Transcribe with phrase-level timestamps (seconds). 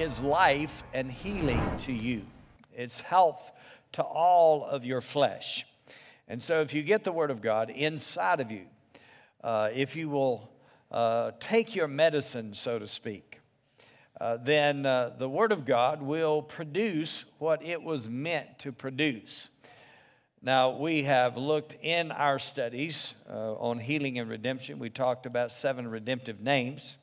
[0.00, 2.22] is life and healing to you,
[2.74, 3.52] it's health
[3.92, 5.66] to all of your flesh.
[6.28, 8.66] And so, if you get the Word of God inside of you,
[9.42, 10.50] uh, if you will
[10.90, 13.40] uh, take your medicine, so to speak,
[14.20, 19.50] uh, then uh, the Word of God will produce what it was meant to produce.
[20.42, 24.78] Now, we have looked in our studies uh, on healing and redemption.
[24.78, 26.96] We talked about seven redemptive names.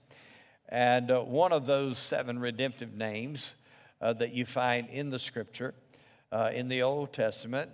[0.73, 3.53] And uh, one of those seven redemptive names
[4.01, 5.75] uh, that you find in the scripture,
[6.31, 7.69] uh, in the Old Testament,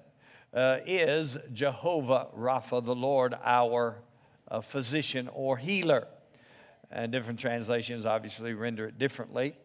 [0.54, 4.04] uh, is Jehovah Rapha, the Lord, our
[4.52, 6.10] uh, physician or healer.
[6.92, 9.56] And different translations obviously render it differently.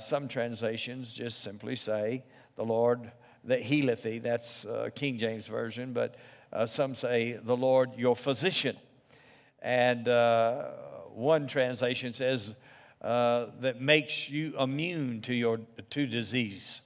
[0.00, 2.22] some translations just simply say,
[2.56, 3.12] the Lord
[3.44, 4.18] that healeth thee.
[4.18, 6.16] That's uh, King James Version, but
[6.52, 8.76] uh, some say, the Lord your physician.
[9.62, 10.72] And uh,
[11.14, 12.54] one translation says,
[13.02, 15.58] uh, that makes you immune to your
[15.90, 16.82] to disease.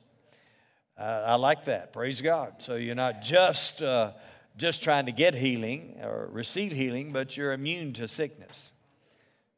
[0.98, 1.92] Uh, I like that.
[1.92, 2.54] Praise God.
[2.56, 4.12] So you're not just uh,
[4.56, 8.72] just trying to get healing or receive healing, but you're immune to sickness.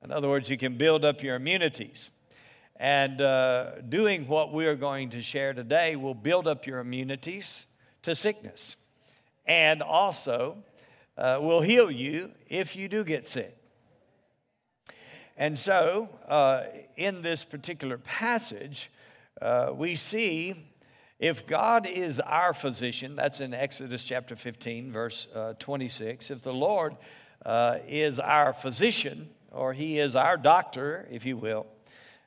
[0.03, 2.11] In other words, you can build up your immunities.
[2.75, 7.67] And uh, doing what we are going to share today will build up your immunities
[8.03, 8.77] to sickness
[9.47, 10.59] and also
[11.17, 13.58] uh, will heal you if you do get sick.
[15.41, 16.65] And so, uh,
[16.97, 18.91] in this particular passage,
[19.41, 20.67] uh, we see
[21.21, 26.33] if God is our physician, that's in Exodus chapter 15, verse uh, 26.
[26.33, 26.97] If the Lord
[27.47, 31.67] uh, is our physician, or he is our doctor, if you will,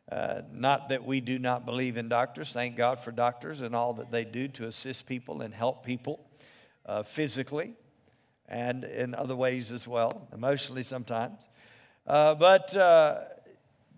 [0.09, 2.53] uh, not that we do not believe in doctors.
[2.53, 6.25] Thank God for doctors and all that they do to assist people and help people
[6.85, 7.73] uh, physically
[8.47, 11.49] and in other ways as well, emotionally sometimes.
[12.11, 13.19] Uh, but uh,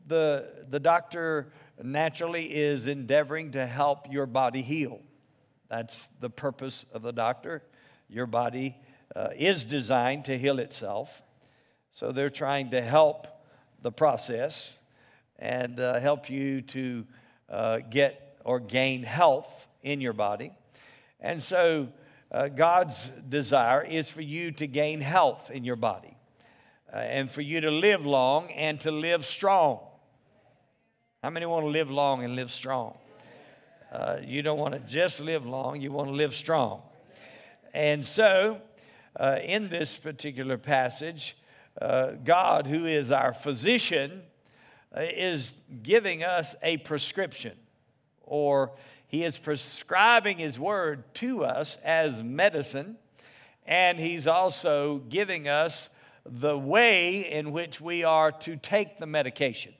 [0.05, 1.51] the, the doctor
[1.81, 4.99] naturally is endeavoring to help your body heal.
[5.67, 7.63] That's the purpose of the doctor.
[8.07, 8.75] Your body
[9.15, 11.23] uh, is designed to heal itself.
[11.89, 13.25] So they're trying to help
[13.81, 14.79] the process
[15.39, 17.07] and uh, help you to
[17.49, 20.51] uh, get or gain health in your body.
[21.19, 21.87] And so,
[22.31, 26.12] uh, God's desire is for you to gain health in your body
[26.93, 29.79] uh, and for you to live long and to live strong.
[31.23, 32.97] How many want to live long and live strong?
[33.91, 36.81] Uh, you don't want to just live long, you want to live strong.
[37.73, 38.61] And so,
[39.19, 41.35] uh, in this particular passage,
[41.79, 44.23] God, who is our physician,
[44.95, 47.53] uh, is giving us a prescription,
[48.21, 48.71] or
[49.07, 52.97] he is prescribing his word to us as medicine,
[53.65, 55.89] and he's also giving us
[56.25, 59.73] the way in which we are to take the medication.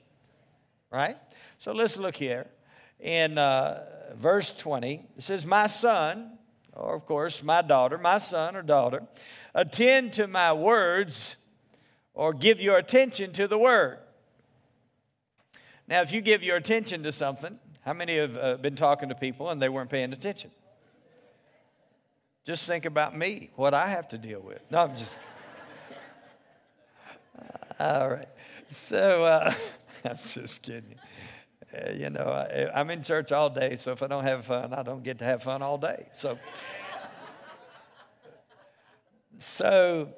[0.90, 1.16] Right?
[1.58, 2.46] So let's look here.
[3.00, 6.38] In uh, verse 20, it says, My son,
[6.72, 9.02] or of course, my daughter, my son or daughter,
[9.54, 11.36] attend to my words
[12.14, 13.98] or give your attention to the word.
[15.86, 19.14] Now, if you give your attention to something, how many have uh, been talking to
[19.14, 20.50] people and they weren't paying attention?
[22.44, 24.60] Just think about me, what I have to deal with.
[24.70, 25.18] No, I'm just.
[27.80, 28.28] All right.
[28.70, 29.52] So, uh,
[30.04, 30.96] I'm just kidding.
[31.72, 34.72] Uh, you know, I, I'm in church all day, so if I don't have fun,
[34.72, 36.06] I don't get to have fun all day.
[36.12, 36.38] So,
[39.38, 40.08] so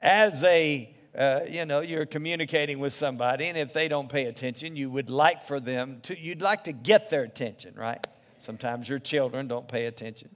[0.00, 4.76] as a uh, you know, you're communicating with somebody, and if they don't pay attention,
[4.76, 8.06] you would like for them to, you'd like to get their attention, right?
[8.38, 10.28] Sometimes your children don't pay attention.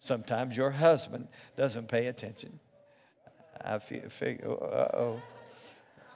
[0.00, 2.58] Sometimes your husband doesn't pay attention.
[3.62, 5.22] I figure, uh oh.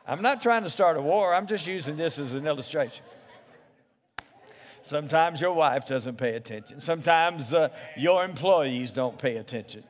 [0.06, 3.04] I'm not trying to start a war, I'm just using this as an illustration.
[4.82, 6.80] Sometimes your wife doesn't pay attention.
[6.80, 9.84] Sometimes uh, your employees don't pay attention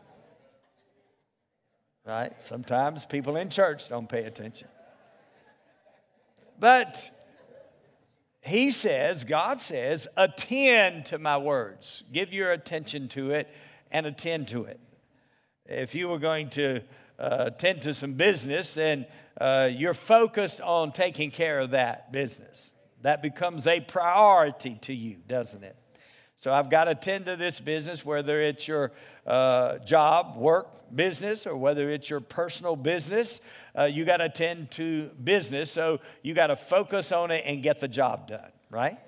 [2.08, 2.32] right?
[2.42, 4.68] Sometimes people in church don't pay attention.
[6.58, 7.10] But
[8.40, 12.02] he says, God says, attend to my words.
[12.10, 13.48] Give your attention to it
[13.90, 14.80] and attend to it.
[15.66, 16.80] If you were going to
[17.18, 19.06] uh, attend to some business, and
[19.40, 22.72] uh, you're focused on taking care of that business.
[23.02, 25.76] That becomes a priority to you, doesn't it?
[26.40, 28.92] So I've got to tend to this business, whether it's your
[29.26, 33.40] uh, job, work, business, or whether it's your personal business.
[33.76, 35.70] Uh, you got to tend to business.
[35.70, 38.98] So you got to focus on it and get the job done, right?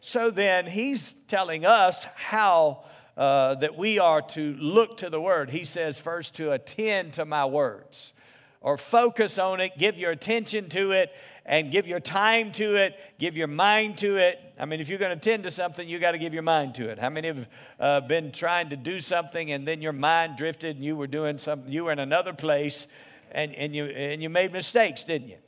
[0.00, 2.84] So then he's telling us how
[3.18, 5.50] uh, that we are to look to the word.
[5.50, 8.12] He says, first, to attend to my words.
[8.60, 11.14] or focus on it, give your attention to it,
[11.46, 14.40] and give your time to it, give your mind to it.
[14.58, 16.74] I mean, if you're going to attend to something, you got to give your mind
[16.76, 16.98] to it.
[16.98, 17.48] How many have
[17.78, 21.38] uh, been trying to do something and then your mind drifted and you were doing
[21.38, 22.88] something, you were in another place
[23.30, 25.38] and, and, you, and you made mistakes, didn't you?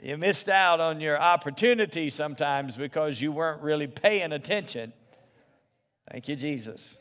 [0.00, 4.92] You missed out on your opportunity sometimes because you weren't really paying attention.
[6.10, 6.98] Thank you, Jesus.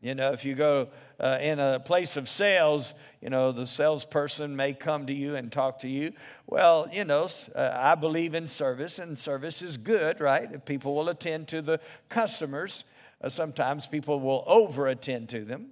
[0.00, 0.88] You know, if you go
[1.18, 5.50] uh, in a place of sales, you know, the salesperson may come to you and
[5.50, 6.12] talk to you.
[6.46, 10.48] Well, you know, uh, I believe in service, and service is good, right?
[10.52, 12.84] If people will attend to the customers.
[13.22, 15.68] Uh, sometimes people will over attend to them,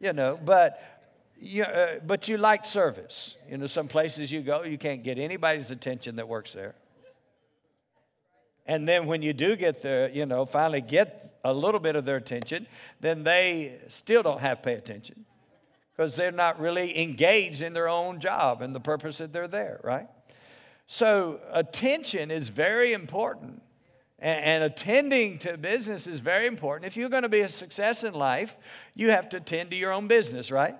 [0.00, 0.90] you know, but.
[1.36, 3.36] You, uh, but you like service.
[3.50, 6.74] You know, some places you go, you can't get anybody's attention that works there.
[8.66, 12.04] And then when you do get there, you know, finally get a little bit of
[12.04, 12.66] their attention,
[13.00, 15.26] then they still don't have pay attention
[15.94, 19.80] because they're not really engaged in their own job and the purpose that they're there,
[19.84, 20.08] right?
[20.86, 23.62] So, attention is very important.
[24.18, 26.86] And, attending to business is very important.
[26.86, 28.56] If you're going to be a success in life,
[28.94, 30.76] you have to attend to your own business, right?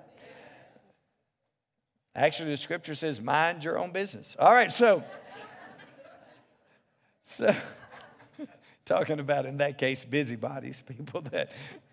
[2.17, 4.35] Actually, the scripture says, mind your own business.
[4.39, 5.03] All right, so,
[7.25, 7.55] so
[8.85, 11.51] talking about in that case busybodies, people that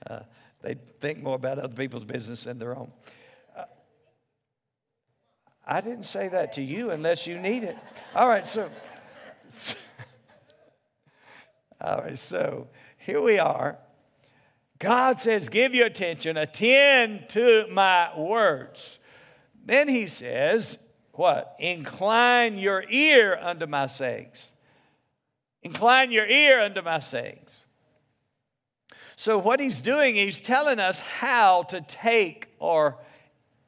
[0.07, 0.19] uh,
[0.61, 2.91] they think more about other people's business than their own.
[3.55, 3.63] Uh,
[5.65, 7.77] I didn't say that to you unless you need it.
[8.15, 8.69] All right, so,
[9.47, 9.75] so
[11.81, 12.67] all right, so
[12.97, 13.77] here we are.
[14.81, 18.97] God says, Give your attention, attend to my words.
[19.63, 20.77] Then he says,
[21.13, 21.55] What?
[21.59, 24.53] Incline your ear unto my sayings.
[25.63, 27.67] Incline your ear unto my sayings.
[29.15, 32.97] So, what he's doing, he's telling us how to take or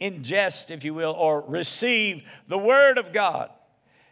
[0.02, 3.52] ingest, if you will, or receive the Word of God.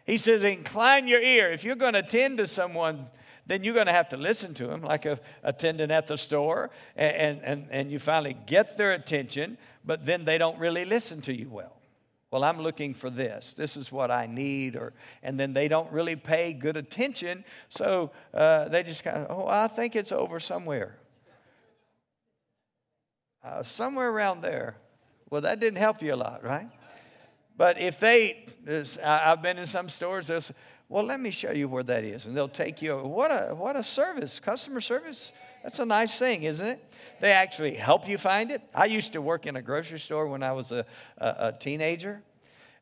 [0.06, 1.50] He says, Incline your ear.
[1.52, 3.06] If you're going to attend to someone,
[3.46, 6.70] then you're going to have to listen to them, like a attendant at the store,
[6.94, 11.34] and, and, and you finally get their attention, but then they don't really listen to
[11.34, 11.81] you well
[12.32, 13.54] well i'm looking for this.
[13.54, 14.92] This is what i need or
[15.22, 19.46] and then they don't really pay good attention so uh, they just kind of oh
[19.46, 20.96] i think it's over somewhere.
[23.44, 24.76] Uh, somewhere around there.
[25.30, 26.68] Well that didn't help you a lot right?
[27.56, 28.46] But if they
[29.04, 30.30] i've been in some stores
[30.88, 33.76] well let me show you where that is and they'll take you what a what
[33.76, 35.32] a service customer service
[35.62, 36.92] that's a nice thing isn't it
[37.22, 38.62] they actually help you find it.
[38.74, 40.84] I used to work in a grocery store when I was a,
[41.18, 42.20] a, a teenager.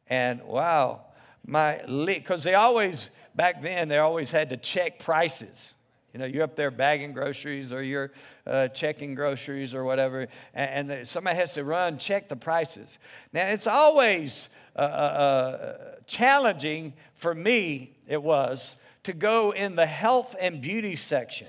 [0.09, 1.03] And wow,
[1.47, 5.75] my, because they always, back then, they always had to check prices.
[6.15, 8.13] You know, you're up there bagging groceries or you're
[8.47, 12.99] uh, checking groceries or whatever, and, and, somebody has to run, check the prices.
[13.35, 19.85] Now, it's always uh, uh, uh challenging for me, it was, to go in the
[19.85, 21.49] health and beauty section.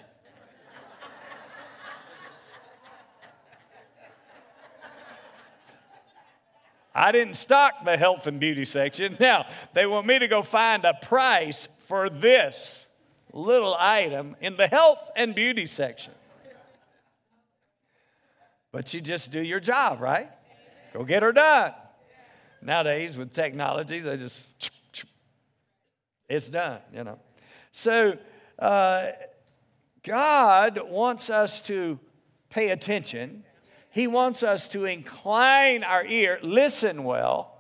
[6.94, 9.18] I didn't stock the health and beauty section.
[9.20, 12.86] Now, they want me to go find a price for this
[13.34, 16.14] little item in the health and beauty section.
[18.72, 20.30] But you just do your job, right?
[20.94, 21.74] Go get her done.
[22.62, 24.50] Nowadays, with technology, they just,
[26.30, 27.20] it's done, you know.
[27.72, 28.18] So,
[28.60, 29.12] uh,
[30.04, 32.00] God wants us to
[32.50, 33.44] pay attention
[33.92, 37.52] he wants us to incline our ear, listen well.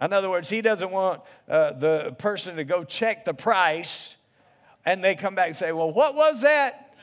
[0.00, 4.14] In other words, He doesn't want uh, the person to go check the price
[4.84, 6.94] and they come back and say, Well, what was that?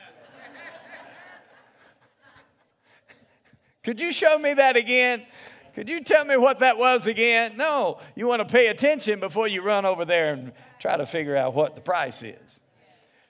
[3.84, 5.26] Could you show me that again?
[5.74, 7.56] Could you tell me what that was again?
[7.56, 11.36] No, you want to pay attention before you run over there and try to figure
[11.36, 12.60] out what the price is.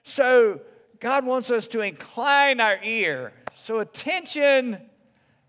[0.03, 0.59] So,
[1.03, 3.33] God wants us to incline our ear.
[3.57, 4.79] So, attention,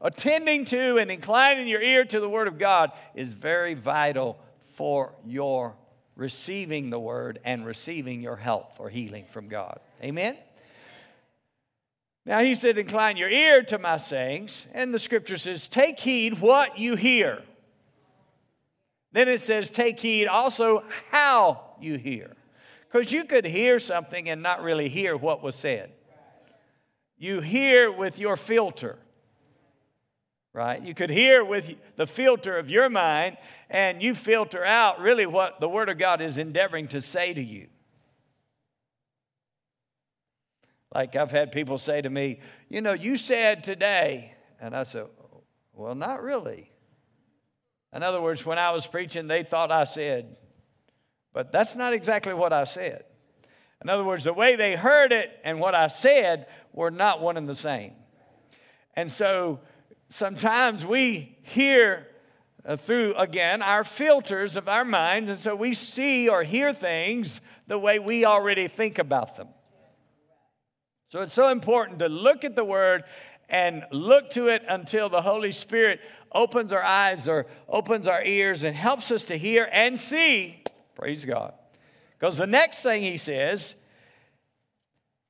[0.00, 4.36] attending to, and inclining your ear to the Word of God is very vital
[4.72, 5.76] for your
[6.16, 9.78] receiving the Word and receiving your health or healing from God.
[10.02, 10.36] Amen?
[12.26, 14.66] Now, he said, Incline your ear to my sayings.
[14.72, 17.44] And the scripture says, Take heed what you hear.
[19.12, 20.82] Then it says, Take heed also
[21.12, 22.34] how you hear.
[22.94, 25.90] Because you could hear something and not really hear what was said.
[27.18, 29.00] You hear with your filter,
[30.52, 30.80] right?
[30.80, 35.58] You could hear with the filter of your mind, and you filter out really what
[35.58, 37.66] the Word of God is endeavoring to say to you.
[40.94, 45.06] Like I've had people say to me, You know, you said today, and I said,
[45.72, 46.70] Well, not really.
[47.92, 50.36] In other words, when I was preaching, they thought I said,
[51.34, 53.04] but that's not exactly what I said.
[53.82, 57.36] In other words, the way they heard it and what I said were not one
[57.36, 57.92] and the same.
[58.94, 59.60] And so
[60.08, 62.06] sometimes we hear
[62.64, 67.42] uh, through, again, our filters of our minds, and so we see or hear things
[67.66, 69.48] the way we already think about them.
[71.10, 73.04] So it's so important to look at the Word
[73.50, 76.00] and look to it until the Holy Spirit
[76.32, 80.63] opens our eyes or opens our ears and helps us to hear and see.
[80.94, 81.54] Praise God.
[82.18, 83.76] Because the next thing he says,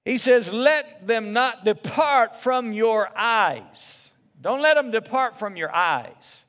[0.05, 4.11] he says, Let them not depart from your eyes.
[4.41, 6.45] Don't let them depart from your eyes.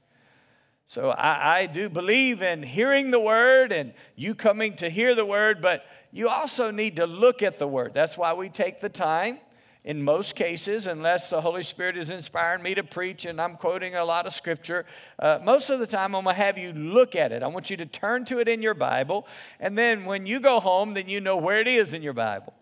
[0.86, 5.26] So I, I, do believe in hearing the word and you coming to hear the
[5.26, 7.94] word, but you also need to look at the word.
[7.94, 9.40] That's why we take the time
[9.86, 13.96] in most cases, unless the Holy Spirit is inspiring me to preach and I'm quoting
[13.96, 14.84] a lot of scripture,
[15.20, 17.44] uh, most of the time I'm going to have you look at it.
[17.44, 19.28] I want you to turn to it in your Bible.
[19.60, 22.54] And then when you go home, then you know where it is in your Bible,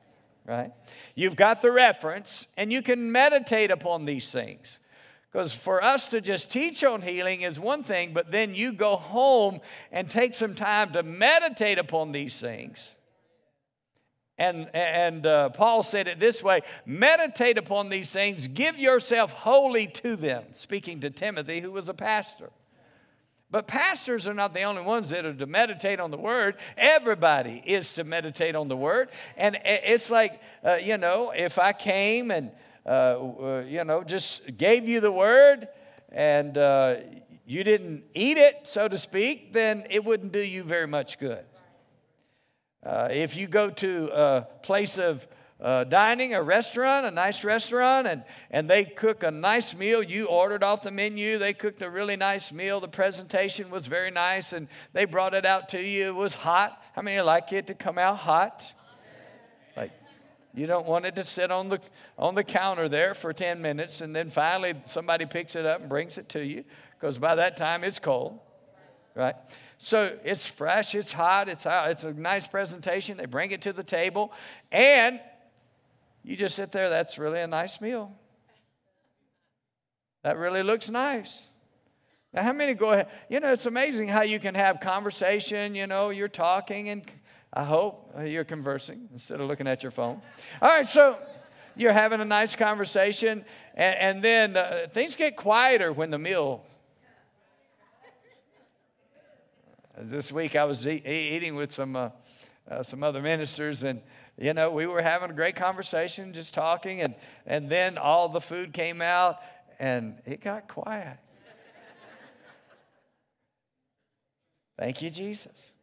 [0.45, 0.73] right?
[1.15, 4.79] You've got the reference and you can meditate upon these things.
[5.31, 8.97] Because for us to just teach on healing is one thing, but then you go
[8.97, 9.61] home
[9.93, 12.97] and take some time to meditate upon these things
[14.43, 19.87] and, and uh, Paul said it this way meditate upon these things, give yourself wholly
[19.87, 22.49] to them, speaking to Timothy, who was a pastor.
[23.49, 26.57] But pastors are not the only ones that are to meditate on the word.
[26.75, 29.09] Everybody is to meditate on the word.
[29.37, 32.51] And it's like, uh, you know, if I came and,
[32.85, 35.67] uh, uh you know, just gave you the word
[36.11, 36.95] and uh,
[37.45, 41.45] you didn't eat it, so to speak, then it wouldn't do you very much good.
[42.85, 45.27] Uh, if you go to a place of
[45.63, 50.03] uh, dining, a restaurant, a nice restaurant, and, and they cook a nice meal.
[50.03, 51.37] You ordered off the menu.
[51.37, 52.81] They cooked a really nice meal.
[52.81, 56.07] The presentation was very nice, and they brought it out to you.
[56.07, 56.83] It was hot.
[56.93, 58.73] How many like it to come out hot?
[59.77, 59.91] Like,
[60.53, 61.79] you don't want it to sit on the,
[62.17, 65.89] on the counter there for 10 minutes, and then finally somebody picks it up and
[65.89, 66.65] brings it to you,
[66.99, 68.37] because by that time it's cold,
[69.15, 69.35] right?
[69.83, 73.17] So it's fresh, it's hot, it's, it's a nice presentation.
[73.17, 74.31] They bring it to the table,
[74.71, 75.19] and
[76.23, 76.89] you just sit there.
[76.89, 78.13] That's really a nice meal.
[80.23, 81.49] That really looks nice.
[82.31, 83.09] Now, how many go ahead?
[83.29, 85.75] You know, it's amazing how you can have conversation.
[85.75, 87.03] You know, you're talking, and
[87.51, 90.21] I hope you're conversing instead of looking at your phone.
[90.61, 91.17] All right, so
[91.75, 93.43] you're having a nice conversation,
[93.75, 96.63] and, and then uh, things get quieter when the meal
[99.95, 102.09] This week I was eating with some, uh,
[102.69, 104.01] uh, some other ministers, and
[104.39, 107.13] you know, we were having a great conversation, just talking, and,
[107.45, 109.37] and then all the food came out,
[109.77, 111.19] and it got quiet.
[114.79, 115.73] Thank you, Jesus.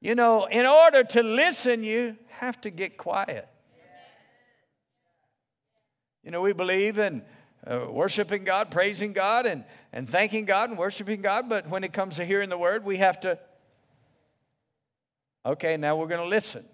[0.00, 3.46] You know, in order to listen, you have to get quiet.
[6.24, 7.22] You know, we believe in
[7.66, 11.48] uh, worshiping God, praising God, and, and thanking God and worshiping God.
[11.48, 13.38] But when it comes to hearing the word, we have to,
[15.44, 16.64] okay, now we're going to listen.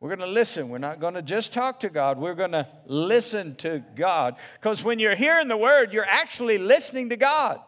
[0.00, 0.68] We're going to listen.
[0.68, 2.18] We're not going to just talk to God.
[2.18, 4.36] We're going to listen to God.
[4.60, 7.60] Because when you're hearing the word, you're actually listening to God.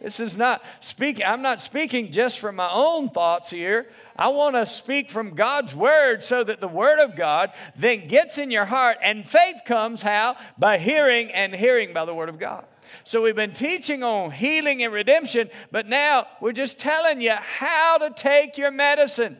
[0.00, 3.86] This is not speaking, I'm not speaking just from my own thoughts here.
[4.16, 8.38] I want to speak from God's word so that the word of God then gets
[8.38, 10.36] in your heart and faith comes how?
[10.58, 12.66] By hearing and hearing by the word of God.
[13.04, 17.98] So we've been teaching on healing and redemption, but now we're just telling you how
[17.98, 19.38] to take your medicine.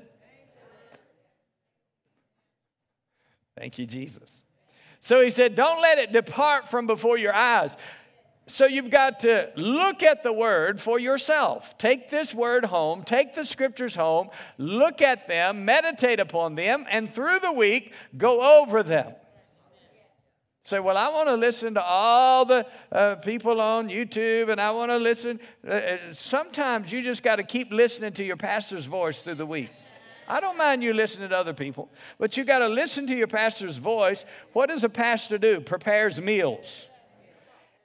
[3.57, 4.43] Thank you, Jesus.
[5.01, 7.77] So he said, Don't let it depart from before your eyes.
[8.47, 11.79] So you've got to look at the word for yourself.
[11.79, 17.11] Take this word home, take the scriptures home, look at them, meditate upon them, and
[17.11, 19.15] through the week, go over them.
[20.65, 24.71] Say, well, I want to listen to all the uh, people on YouTube and I
[24.71, 25.39] want to listen.
[25.67, 29.47] Uh, uh sometimes you just got to keep listening to your pastor's voice through the
[29.47, 29.71] week.
[30.27, 33.27] I don't mind you listening to other people, but you got to listen to your
[33.27, 34.25] pastor's voice.
[34.55, 35.61] What does a pastor do?
[35.61, 36.87] Prepares meals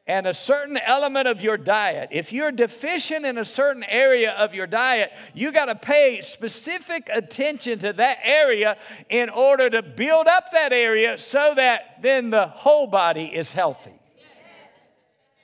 [0.10, 2.10] and a certain element of your diet.
[2.12, 7.12] If you're deficient in a certain area of your diet, you got to pay specific
[7.14, 8.78] attention to that area
[9.10, 13.99] in order to build up that area so that then the whole body is healthy.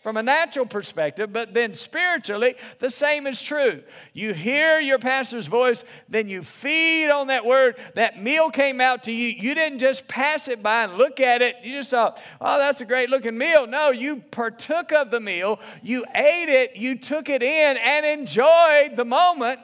[0.05, 3.81] From a natural perspective, but then spiritually, the same is true.
[4.13, 7.79] You hear your pastor's voice, then you feed on that word.
[7.95, 9.29] That meal came out to you.
[9.29, 11.55] You didn't just pass it by and look at it.
[11.63, 13.65] You just thought, oh, that's a great looking meal.
[13.65, 18.97] No, you partook of the meal, you ate it, you took it in, and enjoyed
[18.97, 19.59] the moment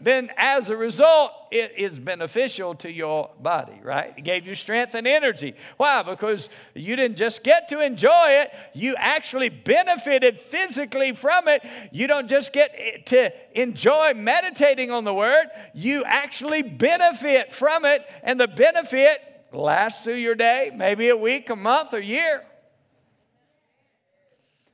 [0.00, 4.14] then as a result, it is beneficial to your body, right?
[4.16, 5.54] It gave you strength and energy.
[5.76, 6.02] Why?
[6.02, 11.64] Because you didn't just get to enjoy it, you actually benefited physically from it.
[11.92, 18.04] You don't just get to enjoy meditating on the word, you actually benefit from it,
[18.22, 19.20] and the benefit
[19.52, 22.44] lasts through your day, maybe a week, a month, a year.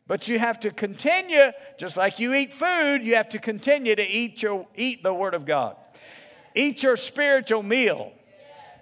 [0.06, 4.06] But you have to continue, just like you eat food, you have to continue to
[4.06, 5.76] eat, your, eat the Word of God.
[6.54, 8.12] Eat your spiritual meal.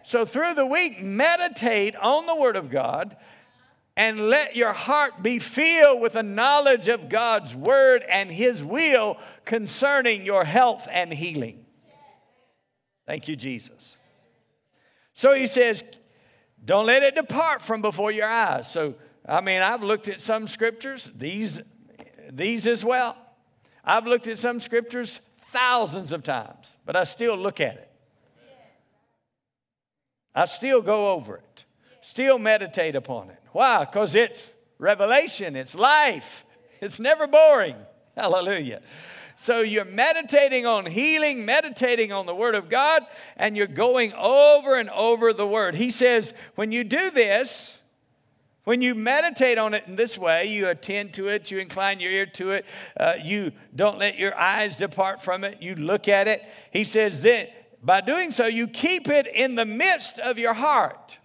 [0.03, 3.17] So through the week, meditate on the Word of God
[3.97, 9.19] and let your heart be filled with a knowledge of God's Word and His will
[9.45, 11.67] concerning your health and healing.
[13.07, 13.99] Thank you, Jesus.
[15.15, 15.85] So he says,
[16.65, 18.71] don't let it depart from before your eyes.
[18.71, 18.95] So
[19.31, 21.61] I mean, I've looked at some scriptures, these,
[22.33, 23.17] these as well.
[23.85, 25.21] I've looked at some scriptures
[25.53, 27.91] thousands of times, but I still look at it.
[30.35, 31.65] I still go over it,
[32.01, 33.39] still meditate upon it.
[33.53, 33.85] Why?
[33.85, 36.45] Because it's revelation, it's life,
[36.81, 37.77] it's never boring.
[38.17, 38.83] Hallelujah.
[39.37, 43.07] So you're meditating on healing, meditating on the Word of God,
[43.37, 45.77] and you're going over and over the Word.
[45.77, 47.80] He says, when you do this,
[48.65, 52.13] when you meditate on it in this way, you attend to it, you incline your
[52.13, 52.67] ear to it,
[52.99, 56.43] uh, you don't let your eyes depart from it, you look at it.
[56.73, 61.19] He says that by doing so, you keep it in the midst of your heart.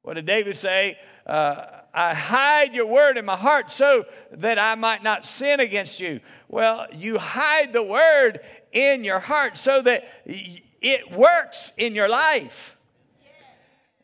[0.00, 0.98] What did David say?
[1.26, 6.00] Uh, I hide your word in my heart so that I might not sin against
[6.00, 6.20] you.
[6.48, 8.40] Well, you hide the word
[8.72, 12.76] in your heart so that it works in your life.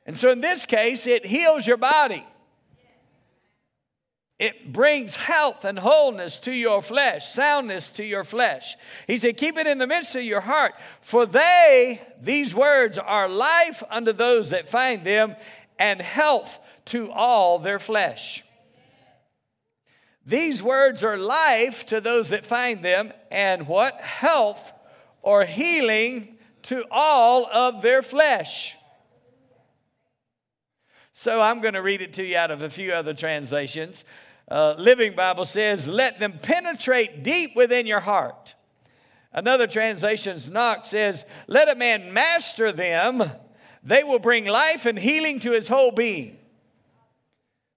[0.09, 2.27] And so in this case, it heals your body.
[4.39, 8.75] It brings health and wholeness to your flesh, soundness to your flesh.
[9.07, 13.29] He said, Keep it in the midst of your heart, for they, these words, are
[13.29, 15.37] life unto those that find them,
[15.79, 18.43] and health to all their flesh.
[20.25, 24.01] These words are life to those that find them, and what?
[24.01, 24.73] Health
[25.21, 28.78] or healing to all of their flesh.
[31.19, 34.05] So I'm going to read it to you out of a few other translations.
[34.49, 38.55] Uh, Living Bible says, Let them penetrate deep within your heart.
[39.33, 43.33] Another translation, Knox, says, Let a man master them.
[43.83, 46.37] They will bring life and healing to his whole being.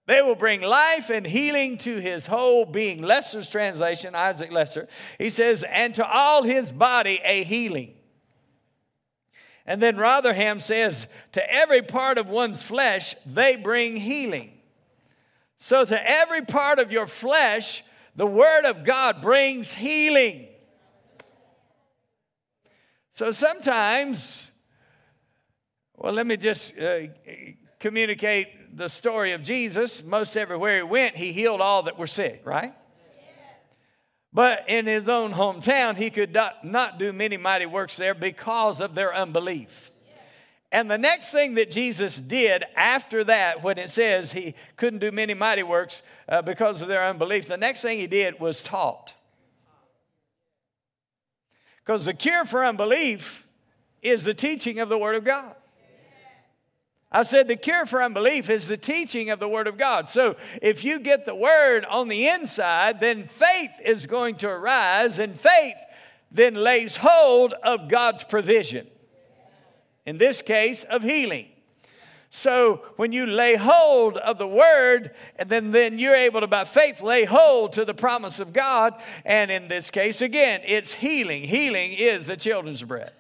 [0.06, 3.02] They will bring life and healing to his whole being.
[3.02, 7.96] Leeser's translation, Isaac Leeser, he says, and to all his body a healing.
[9.72, 14.52] And then Rotherham says, to every part of one's flesh, they bring healing.
[15.56, 17.82] So, to every part of your flesh,
[18.14, 20.50] the Word of God brings healing.
[23.12, 24.46] So, sometimes,
[25.96, 27.04] well, let me just uh,
[27.80, 30.04] communicate the story of Jesus.
[30.04, 32.74] Most everywhere he went, he healed all that were sick, right?
[34.34, 38.96] But in his own hometown, he could not do many mighty works there because of
[38.96, 39.92] their unbelief.
[40.72, 45.12] And the next thing that Jesus did after that, when it says he couldn't do
[45.12, 49.14] many mighty works uh, because of their unbelief, the next thing he did was taught.
[51.86, 53.46] Because the cure for unbelief
[54.02, 55.56] is the teaching of the Word of God.
[57.12, 60.10] I said the cure for unbelief is the teaching of the Word of God.
[60.10, 65.20] So if you get the Word on the inside, then faith is going to arise,
[65.20, 65.76] and faith
[66.32, 68.88] then lays hold of God's provision.
[70.06, 71.48] In this case, of healing.
[72.34, 76.64] So when you lay hold of the word, and then, then you're able to, by
[76.64, 78.96] faith, lay hold to the promise of God.
[79.26, 81.44] And in this case, again, it's healing.
[81.44, 83.12] Healing is the children's bread.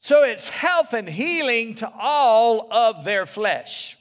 [0.00, 3.96] So it's health and healing to all of their flesh.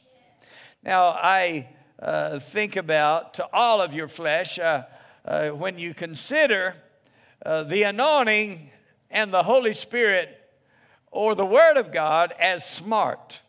[0.83, 4.83] Now, I uh, think about to all of your flesh uh,
[5.25, 6.75] uh, when you consider
[7.45, 8.69] uh, the anointing
[9.09, 10.39] and the Holy Spirit
[11.11, 13.41] or the Word of God as smart.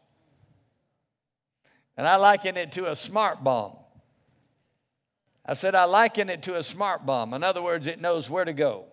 [1.97, 3.77] And I liken it to a smart bomb.
[5.45, 7.35] I said, I liken it to a smart bomb.
[7.35, 8.87] In other words, it knows where to go.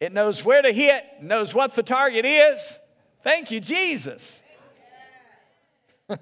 [0.00, 2.78] It knows where to hit, knows what the target is.
[3.22, 4.42] Thank you, Jesus.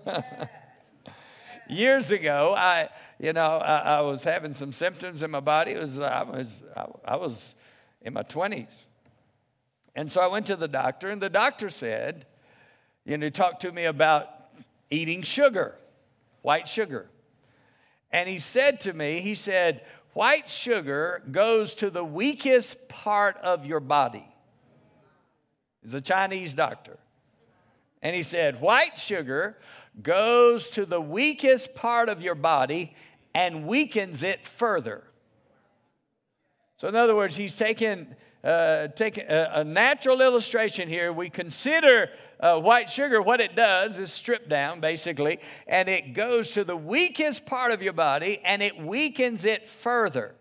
[1.68, 2.88] Years ago, I,
[3.20, 5.72] you know, I, I, was having some symptoms in my body.
[5.72, 6.60] It was, I was,
[7.04, 7.54] I was
[8.02, 8.86] in my 20s.
[9.94, 12.26] And so I went to the doctor, and the doctor said,
[13.04, 14.28] you know, talked to me about
[14.90, 15.76] eating sugar,
[16.42, 17.08] white sugar.
[18.10, 19.82] And he said to me, he said,
[20.18, 24.26] white sugar goes to the weakest part of your body.
[25.80, 26.98] He's a Chinese doctor.
[28.02, 29.56] And he said, white sugar
[30.02, 32.96] goes to the weakest part of your body
[33.32, 35.04] and weakens it further.
[36.78, 38.14] So, in other words, he's taken,
[38.44, 41.12] uh, a, a, natural illustration here.
[41.12, 46.52] We consider uh, white sugar, what it does is strip down, basically, and it goes
[46.52, 50.36] to the weakest part of your body and it weakens it further.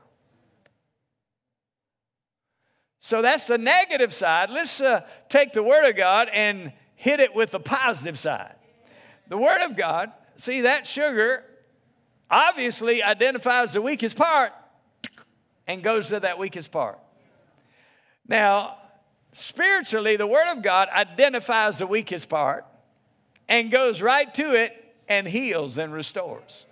[3.00, 4.52] So that's the negative side.
[4.52, 8.54] Let's uh, take the Word of God and hit it with the positive side.
[9.28, 11.43] The Word of God, see, that sugar
[12.30, 14.54] obviously identifies the weakest part
[15.67, 16.99] and goes to that weakest part.
[18.27, 18.77] Now,
[19.34, 22.65] spiritually, the Word of God identifies the weakest part
[23.47, 24.73] and goes right to it
[25.08, 26.65] and heals and restores.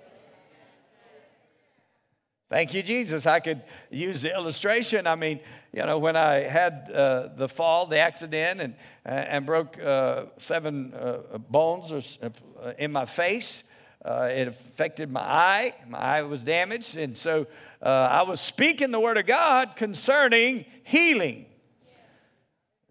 [2.49, 3.25] Thank you, Jesus.
[3.25, 5.07] I could use the illustration.
[5.07, 5.39] I mean,
[5.73, 10.25] you know, when I had uh, the fall, the accident, and, uh, and broke uh,
[10.37, 12.29] seven uh, bones uh,
[12.77, 13.63] in my face,
[14.05, 15.73] uh, it affected my eye.
[15.89, 16.95] My eye was damaged.
[16.97, 17.47] And so
[17.81, 21.45] Uh, I was speaking the word of God concerning healing.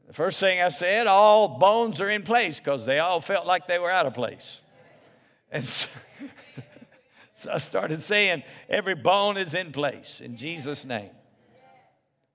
[0.07, 3.66] The first thing I said, all bones are in place because they all felt like
[3.66, 4.62] they were out of place.
[5.51, 5.88] And so,
[7.35, 11.11] so I started saying, every bone is in place in Jesus' name.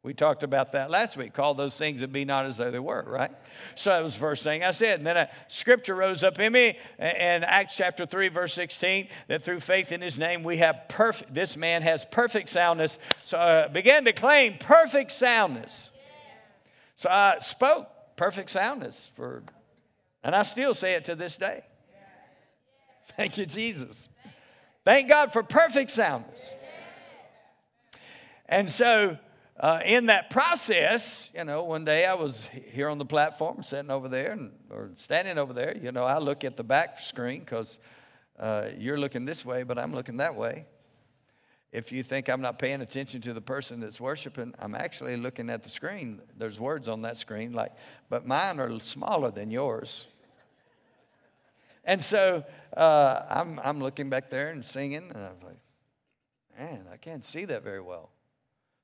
[0.09, 1.33] We talked about that last week.
[1.33, 3.29] Call those things that be not as though they were, right?
[3.75, 4.97] So that was the first thing I said.
[4.97, 9.43] And then a scripture rose up in me in Acts chapter 3, verse 16, that
[9.43, 12.97] through faith in his name we have perfect, this man has perfect soundness.
[13.23, 15.91] So I began to claim perfect soundness.
[16.95, 19.43] So I spoke perfect soundness for,
[20.23, 21.61] and I still say it to this day.
[23.15, 24.09] Thank you, Jesus.
[24.85, 26.43] Thank God for perfect soundness.
[28.47, 29.19] And so,
[29.59, 33.91] uh, in that process, you know, one day I was here on the platform, sitting
[33.91, 35.75] over there, and, or standing over there.
[35.75, 37.77] You know, I look at the back screen because
[38.39, 40.65] uh, you're looking this way, but I'm looking that way.
[41.73, 45.49] If you think I'm not paying attention to the person that's worshiping, I'm actually looking
[45.49, 46.21] at the screen.
[46.37, 47.73] There's words on that screen, like,
[48.09, 50.07] but mine are smaller than yours.
[51.83, 52.45] And so
[52.77, 55.59] uh, I'm, I'm looking back there and singing, and I was like,
[56.57, 58.09] man, I can't see that very well.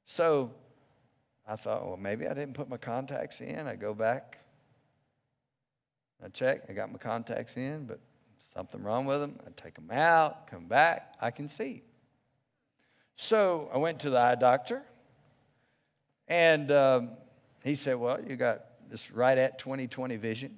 [0.03, 0.51] So
[1.47, 3.67] I thought, well, maybe I didn't put my contacts in.
[3.67, 4.39] I go back,
[6.23, 7.99] I check, I got my contacts in, but
[8.53, 9.39] something wrong with them.
[9.45, 11.84] I take them out, come back, I can see.
[13.15, 14.84] So I went to the eye doctor,
[16.27, 17.12] and um,
[17.63, 20.58] he said, Well, you got this right at 20 20 vision.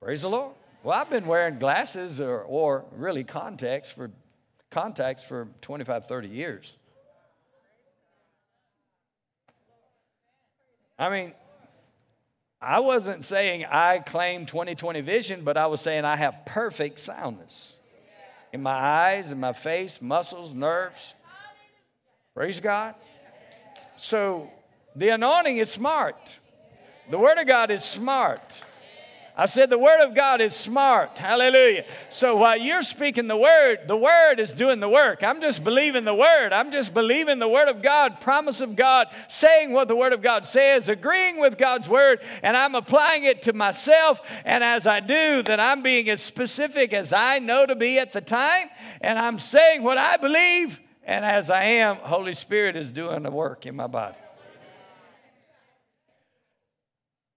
[0.00, 0.54] Praise the Lord.
[0.82, 4.10] Well, I've been wearing glasses or, or really contacts for
[4.70, 6.76] contacts for 25, 30 years.
[11.04, 11.32] I mean,
[12.62, 17.74] I wasn't saying I claim 2020 vision, but I was saying I have perfect soundness
[18.54, 21.12] in my eyes, in my face, muscles, nerves.
[22.34, 22.94] Praise God.
[23.98, 24.50] So
[24.96, 26.16] the anointing is smart.
[27.10, 28.40] The Word of God is smart.
[29.36, 31.18] I said the Word of God is smart.
[31.18, 31.84] Hallelujah.
[32.08, 35.24] So while you're speaking the Word, the Word is doing the work.
[35.24, 36.52] I'm just believing the Word.
[36.52, 40.22] I'm just believing the Word of God, promise of God, saying what the Word of
[40.22, 44.20] God says, agreeing with God's Word, and I'm applying it to myself.
[44.44, 48.12] And as I do, then I'm being as specific as I know to be at
[48.12, 48.68] the time,
[49.00, 50.80] and I'm saying what I believe.
[51.02, 54.16] And as I am, Holy Spirit is doing the work in my body.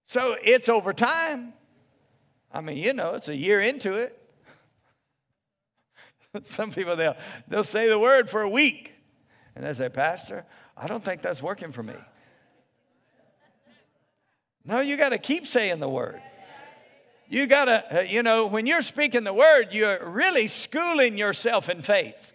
[0.06, 1.54] So it's over time.
[2.52, 4.18] I mean, you know, it's a year into it.
[6.42, 8.94] Some people, they'll, they'll say the word for a week.
[9.54, 11.94] And they say, Pastor, I don't think that's working for me.
[14.64, 16.20] No, you got to keep saying the word.
[17.28, 21.82] You got to, you know, when you're speaking the word, you're really schooling yourself in
[21.82, 22.32] faith.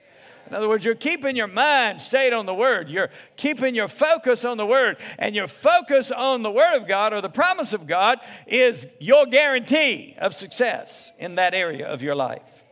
[0.47, 2.89] In other words, you're keeping your mind stayed on the Word.
[2.89, 4.97] You're keeping your focus on the Word.
[5.17, 9.25] And your focus on the Word of God or the promise of God is your
[9.25, 12.63] guarantee of success in that area of your life.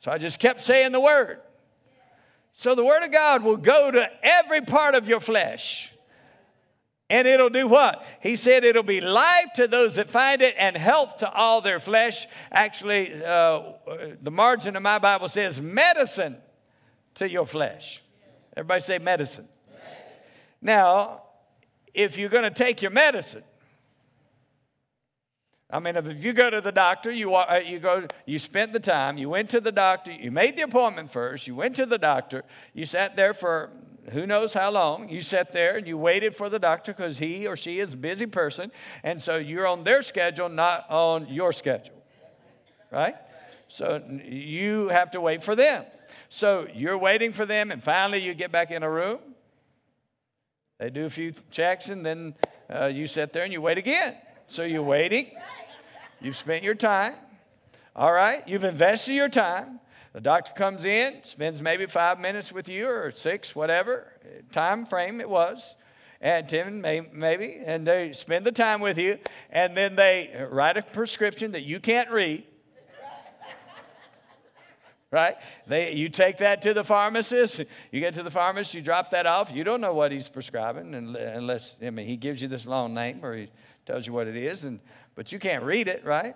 [0.00, 1.40] So I just kept saying the Word.
[2.52, 5.92] So the Word of God will go to every part of your flesh.
[7.08, 8.04] And it'll do what?
[8.20, 11.78] He said it'll be life to those that find it and health to all their
[11.78, 12.26] flesh.
[12.50, 13.62] Actually, uh,
[14.20, 16.38] the margin of my Bible says medicine
[17.16, 18.02] to your flesh.
[18.56, 19.48] Everybody say medicine.
[20.62, 21.22] Now,
[21.92, 23.44] if you're going to take your medicine,
[25.68, 28.80] I mean, if you go to the doctor, you, uh, you go, you spent the
[28.80, 31.98] time, you went to the doctor, you made the appointment first, you went to the
[31.98, 33.72] doctor, you sat there for
[34.12, 35.08] who knows how long.
[35.08, 37.96] You sat there and you waited for the doctor because he or she is a
[37.96, 38.70] busy person.
[39.02, 41.96] And so you're on their schedule, not on your schedule.
[42.92, 43.16] Right?
[43.68, 45.84] So you have to wait for them.
[46.28, 49.18] So you're waiting for them, and finally you get back in a room.
[50.78, 52.34] They do a few checks, and then
[52.68, 54.16] uh, you sit there and you wait again.
[54.46, 55.30] So you're waiting.
[56.20, 57.14] You've spent your time.
[57.94, 58.46] All right?
[58.46, 59.80] You've invested your time.
[60.12, 64.12] The doctor comes in, spends maybe five minutes with you or six, whatever
[64.50, 65.74] time frame it was,
[66.20, 66.80] and 10
[67.12, 69.18] maybe, and they spend the time with you,
[69.50, 72.44] and then they write a prescription that you can't read.
[75.10, 75.36] Right?
[75.66, 77.60] They, you take that to the pharmacist.
[77.90, 79.52] You get to the pharmacist, you drop that off.
[79.52, 83.20] You don't know what he's prescribing unless, I mean, he gives you this long name
[83.24, 83.48] or he
[83.84, 84.80] tells you what it is, and,
[85.14, 86.34] but you can't read it, right?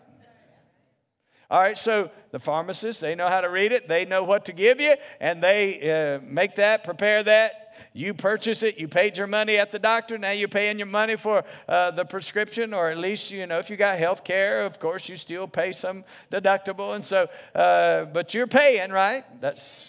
[1.50, 4.52] All right, so the pharmacists, they know how to read it, they know what to
[4.52, 7.59] give you, and they uh, make that, prepare that.
[7.92, 11.16] You purchase it, you paid your money at the doctor, now you're paying your money
[11.16, 14.78] for uh, the prescription, or at least, you know, if you got health care, of
[14.78, 16.94] course, you still pay some deductible.
[16.94, 19.22] And so, uh, but you're paying, right?
[19.40, 19.84] That's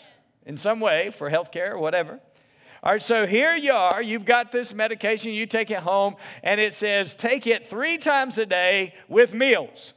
[0.45, 2.19] in some way for health care or whatever.
[2.83, 4.01] All right, so here you are.
[4.01, 8.37] You've got this medication, you take it home, and it says take it three times
[8.37, 9.93] a day with meals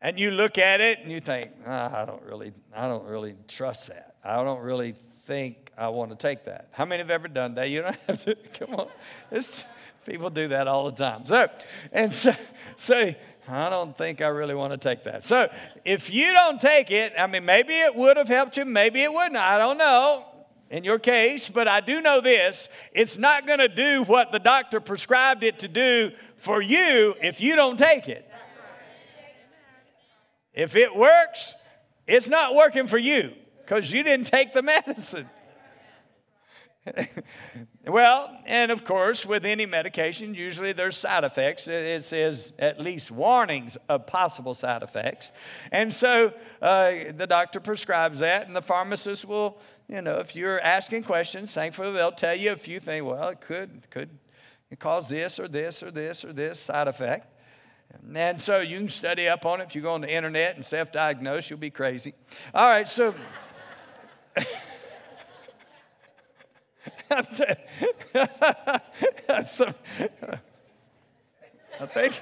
[0.00, 3.34] and you look at it and you think, oh, I don't really, I don't really
[3.48, 4.16] trust that.
[4.24, 6.68] I don't really think I want to take that.
[6.72, 7.70] How many have ever done that?
[7.70, 8.34] You don't have to.
[8.58, 8.88] Come on,
[9.30, 9.64] it's,
[10.04, 11.24] people do that all the time.
[11.24, 11.48] So,
[11.92, 12.34] and so,
[12.76, 15.24] say, I don't think I really want to take that.
[15.24, 15.48] So,
[15.84, 19.12] if you don't take it, I mean, maybe it would have helped you, maybe it
[19.12, 19.36] wouldn't.
[19.36, 20.24] I don't know
[20.68, 24.40] in your case, but I do know this it's not going to do what the
[24.40, 28.28] doctor prescribed it to do for you if you don't take it.
[30.52, 31.54] If it works,
[32.08, 35.28] it's not working for you because you didn't take the medicine.
[37.86, 41.68] well, and of course, with any medication, usually there's side effects.
[41.68, 45.32] It says at least warnings of possible side effects.
[45.72, 50.60] And so uh, the doctor prescribes that, and the pharmacist will, you know, if you're
[50.60, 53.04] asking questions, thankfully they'll tell you a few things.
[53.04, 54.10] Well, it could, could
[54.78, 57.34] cause this or this or this or this side effect.
[58.14, 59.64] And so you can study up on it.
[59.64, 62.14] If you go on the internet and self diagnose, you'll be crazy.
[62.54, 63.14] All right, so.
[71.80, 72.20] I think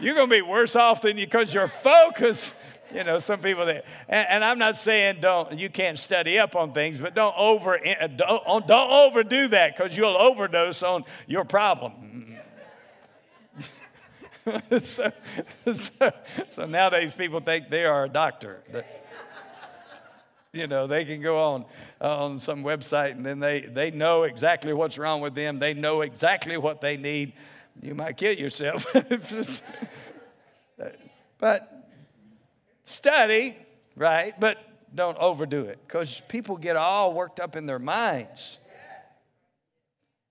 [0.00, 2.54] you're going to be worse off than you because your focus.
[2.94, 6.54] You know, some people that, and, and, I'm not saying don't you can't study up
[6.54, 10.82] on things, but don't over eh, eh, don't, oh, don't overdo that because you'll overdose
[10.82, 12.36] on your problem.
[14.78, 15.10] so,
[15.72, 16.12] so,
[16.50, 18.62] so, nowadays people think they are a doctor.
[20.52, 21.64] You know, they can go on
[22.00, 25.58] on some website and then they, they know exactly what's wrong with them.
[25.58, 27.32] They know exactly what they need.
[27.80, 28.86] You might kill yourself.
[31.38, 31.88] but
[32.84, 33.56] study,
[33.96, 34.38] right?
[34.38, 34.58] But
[34.94, 38.58] don't overdo it because people get all worked up in their minds.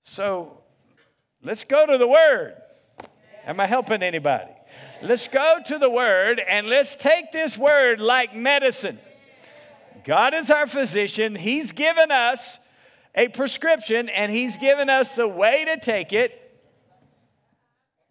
[0.03, 0.59] So
[1.43, 2.55] let's go to the Word.
[3.45, 4.51] Am I helping anybody?
[5.01, 8.99] Let's go to the Word and let's take this Word like medicine.
[10.03, 11.35] God is our physician.
[11.35, 12.59] He's given us
[13.15, 16.37] a prescription and He's given us a way to take it.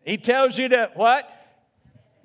[0.04, 1.28] He tells you to what?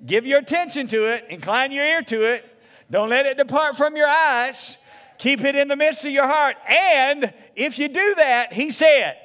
[0.04, 2.44] Give your attention to it, incline your ear to it.
[2.90, 4.76] Don't let it depart from your eyes.
[5.18, 6.56] Keep it in the midst of your heart.
[6.68, 9.16] And if you do that, He said,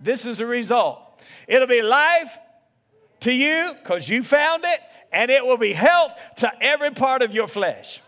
[0.00, 0.98] this is the result.
[1.46, 2.38] It'll be life
[3.20, 4.80] to you because you found it,
[5.12, 8.00] and it will be health to every part of your flesh.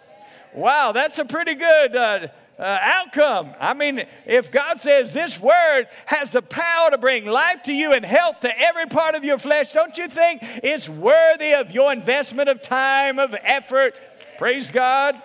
[0.55, 3.55] Wow, that's a pretty good uh, uh, outcome.
[3.59, 7.93] I mean, if God says this word has the power to bring life to you
[7.93, 11.93] and health to every part of your flesh, don't you think it's worthy of your
[11.93, 13.95] investment of time, of effort?
[14.39, 15.21] Praise God.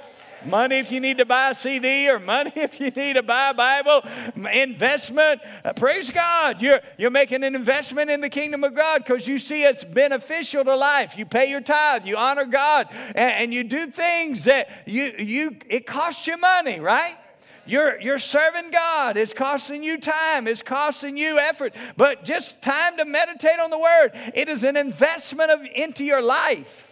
[0.46, 3.50] Money if you need to buy a CD, or money if you need to buy
[3.50, 4.04] a Bible.
[4.54, 5.42] Investment.
[5.64, 6.62] Uh, praise God.
[6.62, 10.64] You're, you're making an investment in the kingdom of God because you see it's beneficial
[10.64, 11.18] to life.
[11.18, 15.58] You pay your tithe, you honor God, and, and you do things that you, you
[15.70, 17.16] it costs you money, right?
[17.68, 19.18] You're, you're serving God.
[19.18, 23.78] It's costing you time, it's costing you effort, but just time to meditate on the
[23.78, 24.12] Word.
[24.34, 26.87] It is an investment of, into your life.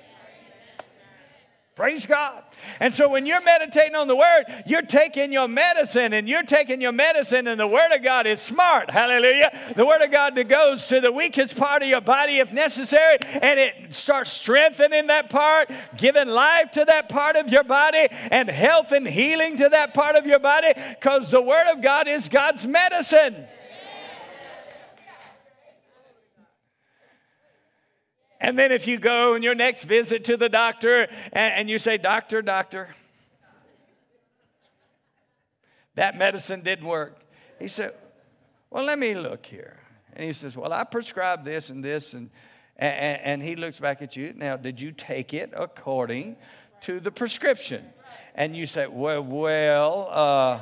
[1.75, 2.41] Praise God.
[2.79, 6.79] And so when you're meditating on the Word, you're taking your medicine and you're taking
[6.79, 8.89] your medicine, and the Word of God is smart.
[8.89, 9.51] Hallelujah.
[9.75, 13.17] The Word of God that goes to the weakest part of your body if necessary,
[13.41, 18.47] and it starts strengthening that part, giving life to that part of your body, and
[18.47, 22.29] health and healing to that part of your body, because the Word of God is
[22.29, 23.47] God's medicine.
[28.41, 31.79] And then if you go on your next visit to the doctor and, and you
[31.79, 32.89] say, Doctor, doctor,
[35.95, 37.17] that medicine didn't work.
[37.59, 37.93] He said,
[38.69, 39.77] Well, let me look here.
[40.13, 42.13] And he says, Well, I prescribed this and this.
[42.13, 42.29] And,
[42.77, 44.33] and, and he looks back at you.
[44.35, 46.35] Now, did you take it according
[46.81, 47.85] to the prescription?
[48.35, 50.61] And you say, Well, well, uh,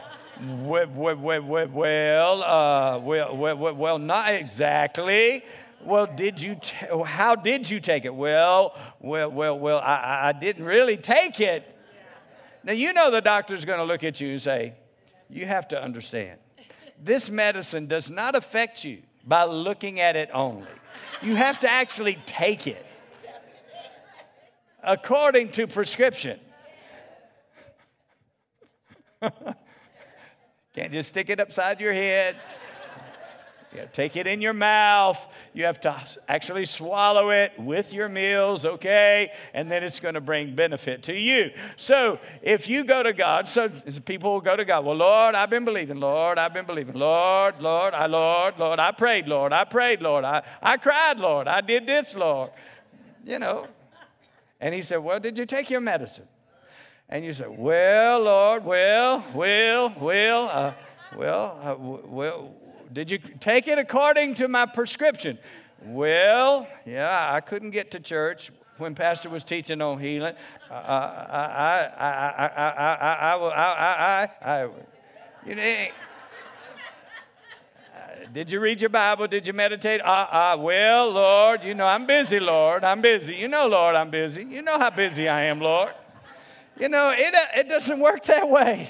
[0.61, 5.43] well, well, well, well, uh, well, well, well, not exactly.
[5.85, 6.55] Well, did you?
[6.55, 8.13] T- oh, how did you take it?
[8.13, 9.79] Well, well, well, well.
[9.79, 11.69] I, I didn't really take it.
[12.63, 14.75] Now you know the doctor's going to look at you and say,
[15.29, 16.39] "You have to understand,
[17.01, 20.67] this medicine does not affect you by looking at it only.
[21.21, 22.85] You have to actually take it
[24.81, 26.39] according to prescription."
[30.73, 32.35] Can't just stick it upside your head.
[33.91, 35.27] Take it in your mouth.
[35.53, 35.95] You have to
[36.27, 39.31] actually swallow it with your meals, okay?
[39.53, 41.51] And then it's going to bring benefit to you.
[41.77, 43.69] So if you go to God, so
[44.05, 44.85] people will go to God.
[44.85, 45.99] Well, Lord, I've been believing.
[45.99, 46.95] Lord, I've been believing.
[46.95, 51.47] Lord, Lord, I, Lord, Lord, I prayed, Lord, I prayed, Lord, I, I cried, Lord,
[51.47, 52.51] I did this, Lord.
[53.25, 53.67] You know.
[54.59, 56.27] And he said, Well, did you take your medicine?
[57.09, 60.73] And you say, Well, Lord, well, well, well, uh,
[61.17, 62.55] well, uh, well,
[62.93, 65.37] did you take it according to my prescription?
[65.85, 70.35] Well, yeah, I couldn't get to church when Pastor was teaching on healing.
[70.71, 72.73] I, I, I, I, I,
[73.25, 74.69] I, I, I, I,
[75.45, 75.87] you know,
[78.33, 79.27] did you read your Bible?
[79.27, 80.01] Did you meditate?
[80.01, 82.83] Uh, uh, well, Lord, you know, I'm busy, Lord.
[82.83, 83.35] I'm busy.
[83.35, 84.43] You know, Lord, I'm busy.
[84.43, 85.93] You know how busy I am, Lord.
[86.79, 88.89] You know, it, it doesn't work that way.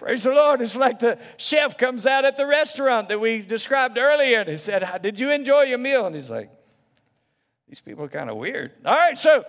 [0.00, 0.62] Praise the Lord.
[0.62, 4.56] It's like the chef comes out at the restaurant that we described earlier and he
[4.56, 6.06] said, Did you enjoy your meal?
[6.06, 6.50] And he's like,
[7.68, 8.72] These people are kind of weird.
[8.86, 9.44] All right, so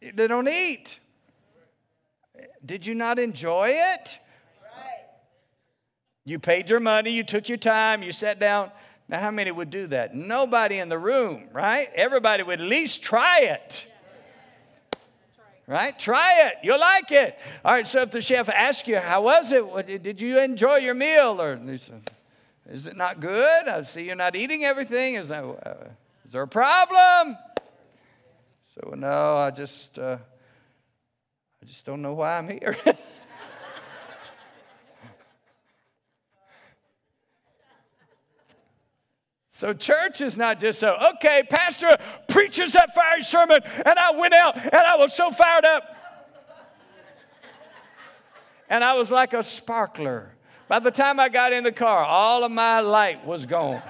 [0.00, 0.98] they don't eat.
[2.64, 4.18] Did you not enjoy it?
[6.24, 8.70] You paid your money, you took your time, you sat down.
[9.10, 10.14] Now, how many would do that?
[10.14, 11.88] Nobody in the room, right?
[11.94, 13.91] Everybody would at least try it
[15.66, 15.98] right?
[15.98, 16.54] Try it.
[16.62, 17.38] You'll like it.
[17.64, 20.02] All right, so if the chef asks you, How was it?
[20.02, 21.40] Did you enjoy your meal?
[21.40, 21.58] Or
[22.68, 23.68] Is it not good?
[23.68, 25.14] I see you're not eating everything.
[25.14, 25.88] Is, that, uh,
[26.24, 27.36] is there a problem?
[28.74, 30.16] So, no, I just, uh,
[31.62, 32.76] I just don't know why I'm here.
[39.62, 41.96] So, church is not just so, okay, Pastor
[42.26, 45.84] preaches that fiery sermon, and I went out and I was so fired up.
[48.68, 50.34] And I was like a sparkler.
[50.66, 53.80] By the time I got in the car, all of my light was gone.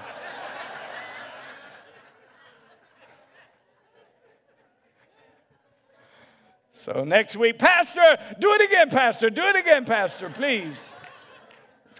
[6.71, 8.03] so, next week, Pastor,
[8.39, 10.87] do it again, Pastor, do it again, Pastor, please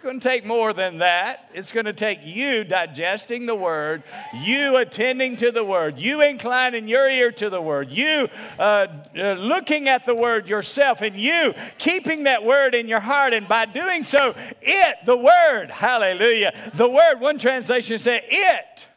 [0.04, 1.50] going to take more than that.
[1.54, 6.88] It's going to take you digesting the word, you attending to the word, you inclining
[6.88, 8.88] your ear to the word, you uh,
[9.18, 13.34] uh, looking at the word yourself, and you keeping that word in your heart.
[13.34, 18.88] And by doing so, it, the word, hallelujah, the word, one translation said, it,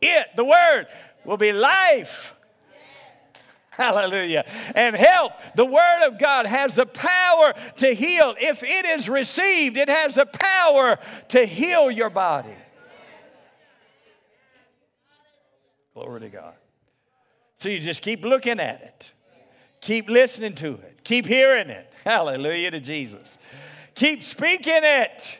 [0.00, 0.86] it, the word,
[1.24, 2.34] will be life
[3.80, 4.44] Hallelujah.
[4.74, 8.34] And health, the Word of God has a power to heal.
[8.38, 12.52] If it is received, it has a power to heal your body.
[15.94, 16.54] Glory to God.
[17.56, 19.12] So you just keep looking at it,
[19.80, 21.90] keep listening to it, keep hearing it.
[22.04, 23.38] Hallelujah to Jesus.
[23.94, 25.38] Keep speaking it.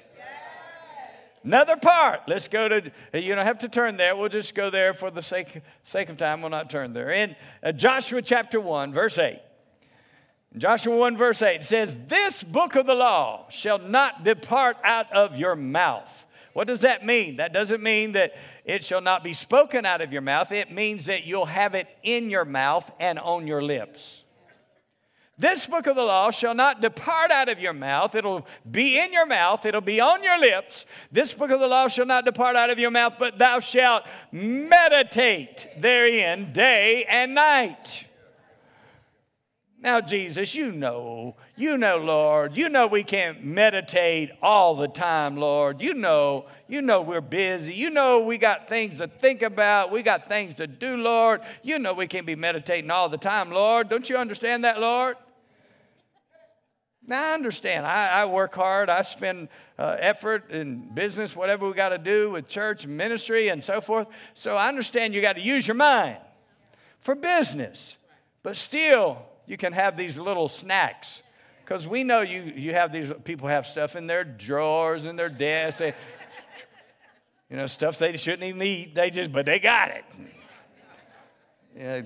[1.43, 2.23] Another part.
[2.27, 4.15] Let's go to, you don't have to turn there.
[4.15, 6.43] We'll just go there for the sake, sake of time.
[6.43, 7.11] We'll not turn there.
[7.11, 9.41] In uh, Joshua chapter 1, verse 8.
[10.57, 15.39] Joshua 1, verse 8 says, This book of the law shall not depart out of
[15.39, 16.27] your mouth.
[16.53, 17.37] What does that mean?
[17.37, 18.35] That doesn't mean that
[18.65, 20.51] it shall not be spoken out of your mouth.
[20.51, 24.25] It means that you'll have it in your mouth and on your lips.
[25.41, 28.15] This book of the law shall not depart out of your mouth.
[28.15, 30.85] It'll be in your mouth, it'll be on your lips.
[31.11, 34.05] This book of the law shall not depart out of your mouth, but thou shalt
[34.31, 38.05] meditate therein day and night.
[39.83, 45.39] Now, Jesus, you know, you know, Lord, you know we can't meditate all the time,
[45.39, 45.81] Lord.
[45.81, 47.73] You know, you know we're busy.
[47.73, 49.91] You know we got things to think about.
[49.91, 51.41] We got things to do, Lord.
[51.63, 53.89] You know we can't be meditating all the time, Lord.
[53.89, 55.17] Don't you understand that, Lord?
[57.11, 57.85] Now, I understand.
[57.87, 58.89] I, I work hard.
[58.89, 63.49] I spend uh, effort in business, whatever we got to do with church and ministry
[63.49, 64.07] and so forth.
[64.35, 66.19] So I understand you got to use your mind
[67.01, 67.99] for business.
[68.45, 71.23] But still, you can have these little snacks.
[71.65, 75.29] Because we know you, you have these people have stuff in their drawers and their
[75.29, 75.81] desks.
[75.81, 75.95] They,
[77.51, 78.95] you know, stuff they shouldn't even eat.
[78.95, 80.05] They just, but they got it.
[81.77, 82.03] Yeah,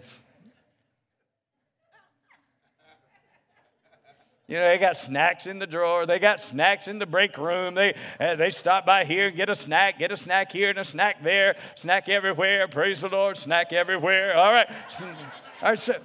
[4.54, 6.06] You know, they got snacks in the drawer.
[6.06, 7.74] They got snacks in the break room.
[7.74, 10.78] They, uh, they stop by here and get a snack, get a snack here and
[10.78, 12.68] a snack there, snack everywhere.
[12.68, 14.36] Praise the Lord, snack everywhere.
[14.36, 14.70] All right.
[15.60, 15.96] All right, so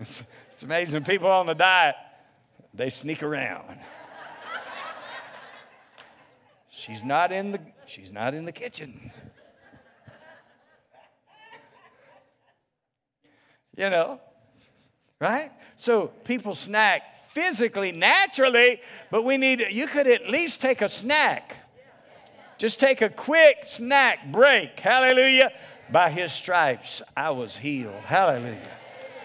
[0.00, 1.04] it's, it's amazing.
[1.04, 1.94] People on the diet,
[2.74, 3.78] they sneak around.
[6.70, 9.12] she's not in the, she's not in the kitchen.
[13.76, 14.20] You know,
[15.20, 15.50] right?
[15.76, 21.56] So people snack physically, naturally, but we need, you could at least take a snack.
[22.58, 24.78] Just take a quick snack break.
[24.80, 25.52] Hallelujah.
[25.90, 27.94] By his stripes, I was healed.
[28.04, 28.77] Hallelujah.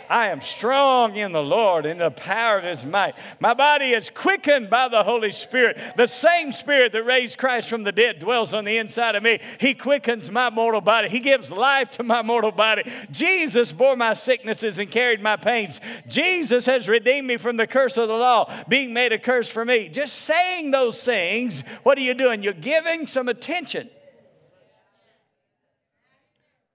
[0.09, 3.15] I am strong in the Lord in the power of his might.
[3.39, 5.79] My body is quickened by the Holy Spirit.
[5.95, 9.39] The same Spirit that raised Christ from the dead dwells on the inside of me.
[9.59, 12.83] He quickens my mortal body, He gives life to my mortal body.
[13.11, 15.79] Jesus bore my sicknesses and carried my pains.
[16.07, 19.65] Jesus has redeemed me from the curse of the law, being made a curse for
[19.65, 19.89] me.
[19.89, 22.43] Just saying those things, what are you doing?
[22.43, 23.89] You're giving some attention.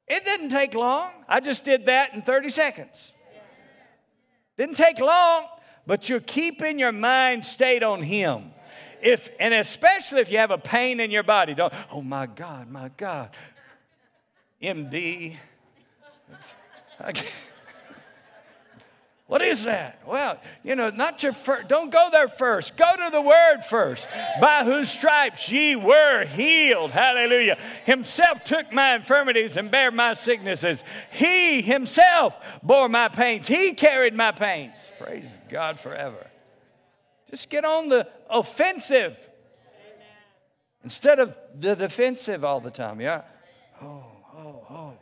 [0.09, 1.11] It didn't take long.
[1.29, 3.13] I just did that in 30 seconds.
[4.59, 5.47] Didn't take long,
[5.87, 8.51] but you're keeping your mind stayed on Him.
[9.01, 12.69] If, and especially if you have a pain in your body, don't, oh my God,
[12.69, 13.31] my God.
[14.61, 15.37] MD.
[19.29, 20.01] What is that?
[20.07, 22.79] Well, you know, not your first, don't go there first.
[22.79, 24.09] Go to the word first.
[24.41, 26.93] By whose stripes ye were healed.
[26.93, 27.59] Hallelujah.
[27.85, 30.83] Himself took my infirmities and bare my sicknesses.
[31.13, 33.47] He himself bore my pains.
[33.47, 34.91] He carried my pains.
[34.99, 36.27] Praise God forever.
[37.31, 39.15] Just get on the offensive
[40.83, 42.99] instead of the defensive all the time.
[42.99, 43.25] Yeah.
[43.83, 44.93] Oh, oh, oh.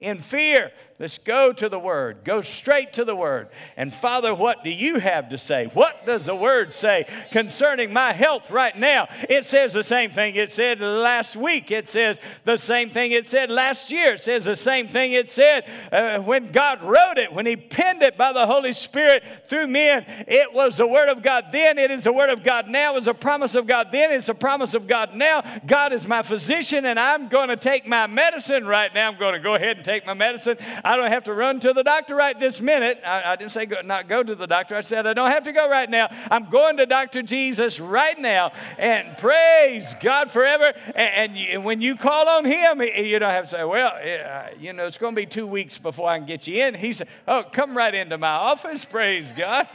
[0.00, 0.70] In fear,
[1.00, 2.24] Let's go to the Word.
[2.24, 3.48] Go straight to the Word.
[3.74, 5.70] And Father, what do you have to say?
[5.72, 9.08] What does the Word say concerning my health right now?
[9.30, 11.70] It says the same thing it said last week.
[11.70, 14.12] It says the same thing it said last year.
[14.12, 18.02] It says the same thing it said uh, when God wrote it, when He penned
[18.02, 20.04] it by the Holy Spirit through men.
[20.28, 21.78] It was the Word of God then.
[21.78, 22.92] It is the Word of God now.
[22.92, 24.12] It was a promise of God then.
[24.12, 25.42] It's a promise of God now.
[25.66, 29.08] God is my physician, and I'm going to take my medicine right now.
[29.08, 30.58] I'm going to go ahead and take my medicine.
[30.96, 33.00] Don't have to run to the doctor right this minute.
[33.04, 34.76] I, I didn't say go, not go to the doctor.
[34.76, 36.08] I said I don't have to go right now.
[36.30, 37.22] I'm going to Dr.
[37.22, 38.52] Jesus right now.
[38.78, 40.72] And praise God forever.
[40.94, 44.48] And, and, you, when you call on Him, you don't have to say, well, uh,
[44.58, 46.74] you know, it's going to be two weeks before I can get you in.
[46.74, 48.84] He said, oh, come right into my office.
[48.84, 49.68] Praise God.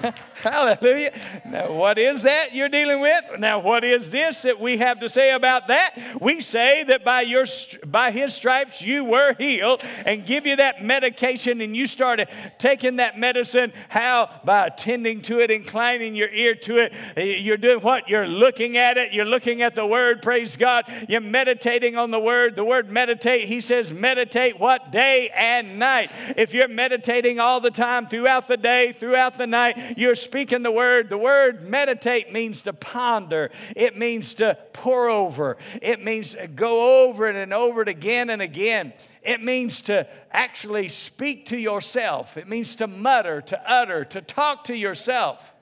[0.34, 1.12] Hallelujah.
[1.46, 3.24] Now, what is that you're dealing with?
[3.38, 5.98] Now, what is this that we have to say about that?
[6.20, 7.46] We say that by your
[7.86, 12.28] by His stripes you were healed, and give you that medication and you started
[12.58, 14.30] taking that medicine, how?
[14.44, 16.92] By attending to it, inclining your ear to it.
[17.16, 18.08] You're doing what?
[18.08, 19.12] You're looking at it.
[19.12, 20.22] You're looking at the word.
[20.22, 20.84] Praise God.
[21.08, 22.56] You're meditating on the word.
[22.56, 24.92] The word meditate, he says, meditate what?
[24.92, 26.10] Day and night.
[26.36, 30.70] If you're meditating all the time throughout the day, throughout the night, you're speaking the
[30.70, 31.10] word.
[31.10, 37.04] The word meditate means to ponder, it means to pore over, it means to go
[37.04, 38.92] over it and over it again and again.
[39.22, 44.64] It means to actually speak to yourself, it means to mutter, to utter, to talk
[44.64, 45.52] to yourself.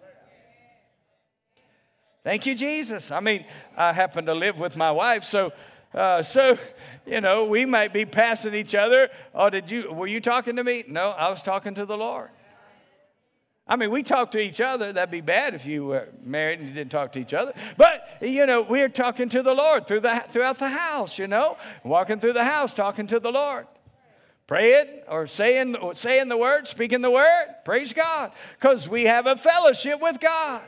[2.23, 3.11] Thank you, Jesus.
[3.11, 3.45] I mean,
[3.77, 5.53] I happen to live with my wife, so,
[5.95, 6.59] uh, so
[7.07, 9.09] you know, we might be passing each other.
[9.35, 9.93] Oh, did you?
[9.93, 10.85] Were you talking to me?
[10.87, 12.31] No, I was talking to the Lord.
[13.71, 14.93] I mean, we talk to each other.
[14.93, 17.55] That'd be bad if you were married and you didn't talk to each other.
[17.77, 21.57] But, you know, we're talking to the Lord through the, throughout the house, you know,
[21.85, 23.68] walking through the house, talking to the Lord.
[24.51, 27.47] praying or saying, saying the word, speaking the word.
[27.64, 28.33] Praise God.
[28.59, 30.62] Because we have a fellowship with God.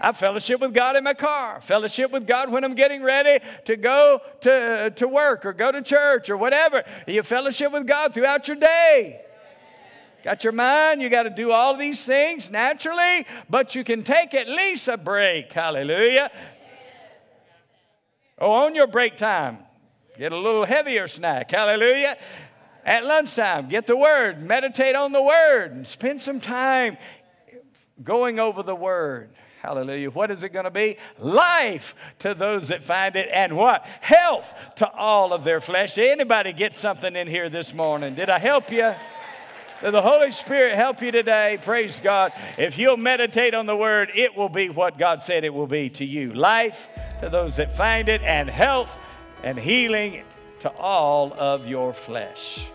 [0.00, 3.74] I fellowship with God in my car, fellowship with God when I'm getting ready to
[3.74, 6.84] go to, to work or go to church or whatever.
[7.08, 9.22] You fellowship with God throughout your day.
[10.24, 14.34] Got your mind, you got to do all these things naturally, but you can take
[14.34, 15.52] at least a break.
[15.52, 16.30] Hallelujah.
[18.38, 19.58] Oh, on your break time,
[20.16, 21.50] get a little heavier snack.
[21.50, 22.16] Hallelujah.
[22.84, 26.96] At lunchtime, get the word, meditate on the word, and spend some time
[28.02, 29.30] going over the word.
[29.60, 30.10] Hallelujah.
[30.10, 30.96] What is it going to be?
[31.18, 33.84] Life to those that find it, and what?
[34.00, 35.98] Health to all of their flesh.
[35.98, 38.14] Anybody get something in here this morning?
[38.14, 38.94] Did I help you?
[39.80, 41.58] Did the Holy Spirit help you today?
[41.62, 42.32] Praise God.
[42.56, 45.88] If you'll meditate on the word, it will be what God said it will be
[45.90, 46.88] to you life
[47.20, 48.96] to those that find it, and health
[49.42, 50.22] and healing
[50.60, 52.68] to all of your flesh.